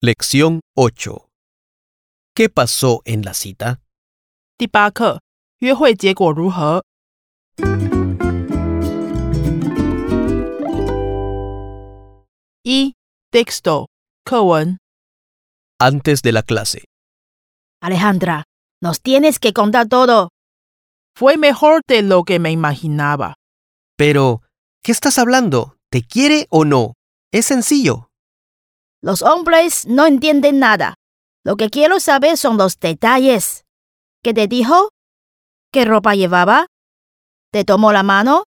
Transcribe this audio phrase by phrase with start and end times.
[0.00, 1.28] Lección 8.
[2.34, 3.80] ¿Qué pasó en la cita?
[4.58, 5.20] 第八课，
[5.58, 6.82] 约会结果如何？
[12.64, 12.94] 一
[13.30, 13.86] texto
[14.24, 14.78] 课文
[15.78, 16.84] Antes de la clase.
[17.80, 18.44] Alejandra,
[18.80, 20.30] nos tienes que contar todo.
[21.14, 23.34] fue mejor de lo que me imaginaba.
[23.96, 24.42] Pero,
[24.82, 25.76] ¿qué estás hablando?
[25.90, 26.94] ¿Te quiere o no?
[27.32, 28.05] Es sencillo.
[29.01, 30.95] Los hombres no entienden nada.
[31.43, 33.65] Lo que quiero saber son los detalles.
[34.23, 34.89] ¿Qué te dijo?
[35.71, 36.67] ¿Qué ropa llevaba?
[37.51, 38.43] ¿Te tomó la mano?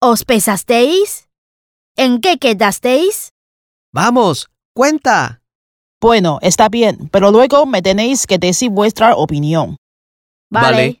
[0.00, 1.28] ¿Os besasteis?
[1.96, 3.30] ¿En qué quedasteis?
[3.92, 5.40] Vamos, cuenta.
[6.00, 9.76] Bueno, está bien, pero luego me tenéis que decir vuestra opinión.
[10.50, 11.00] Vale.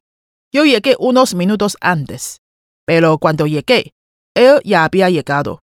[0.52, 2.38] Yo llegué unos minutos antes,
[2.86, 3.92] pero cuando llegué,
[4.34, 5.60] él ya había llegado.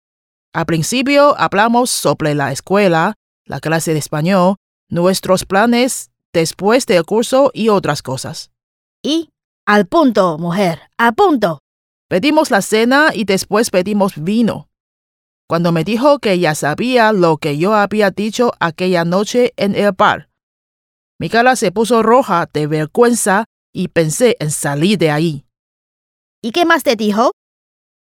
[0.57, 3.13] Al principio hablamos sobre la escuela,
[3.45, 4.57] la clase de español,
[4.89, 8.53] nuestros planes después del curso y otras cosas.
[9.03, 9.29] Y
[9.67, 11.59] al punto, mujer, al punto.
[12.09, 14.71] Pedimos la cena y después pedimos vino.
[15.47, 19.93] Cuando me dijo que ya sabía lo que yo había dicho aquella noche en el
[19.93, 20.31] bar,
[21.19, 25.45] mi cara se puso roja de vergüenza y pensé en salir de ahí.
[26.41, 27.33] ¿Y qué más te dijo?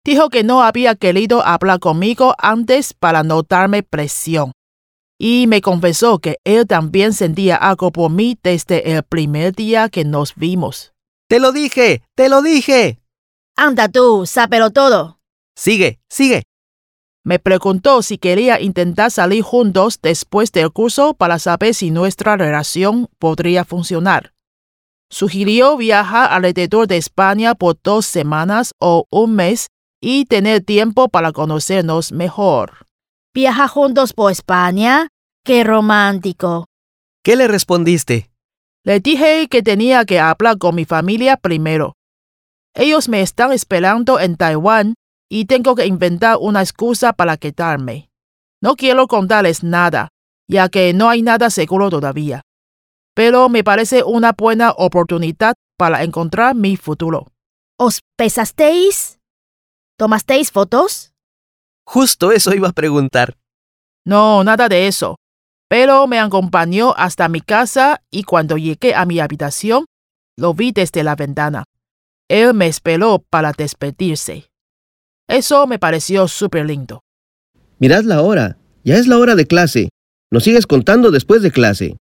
[0.06, 4.52] Dijo que no había querido hablar conmigo antes para no darme presión.
[5.18, 10.04] Y me confesó que él también sentía algo por mí desde el primer día que
[10.04, 10.94] nos vimos.
[11.30, 13.00] Te lo dije, te lo dije.
[13.56, 15.20] Anda tú, sápelo todo.
[15.56, 16.44] Sigue, sigue.
[17.24, 23.08] Me preguntó si quería intentar salir juntos después del curso para saber si nuestra relación
[23.20, 24.34] podría funcionar.
[25.10, 29.70] Sugirió viajar alrededor de España por dos semanas o un mes
[30.06, 32.88] y tener tiempo para conocernos mejor.
[33.34, 35.08] Viaja juntos por España.
[35.46, 36.66] Qué romántico.
[37.24, 38.30] ¿Qué le respondiste?
[38.84, 41.94] Le dije que tenía que hablar con mi familia primero.
[42.76, 44.96] Ellos me están esperando en Taiwán
[45.32, 48.10] y tengo que inventar una excusa para quedarme.
[48.62, 50.10] No quiero contarles nada,
[50.50, 52.42] ya que no hay nada seguro todavía.
[53.16, 57.32] Pero me parece una buena oportunidad para encontrar mi futuro.
[57.80, 59.18] ¿Os besasteis?
[59.98, 61.14] ¿Tomasteis fotos?
[61.86, 63.38] Justo eso iba a preguntar.
[64.06, 65.18] No, nada de eso.
[65.70, 69.86] Pero me acompañó hasta mi casa y cuando llegué a mi habitación,
[70.38, 71.64] lo vi desde la ventana.
[72.28, 74.50] Él me esperó para despedirse.
[75.28, 77.02] Eso me pareció súper lindo.
[77.80, 78.58] Mirad la hora.
[78.84, 79.90] Ya es la hora de clase.
[80.32, 81.98] Nos sigues contando después de clase.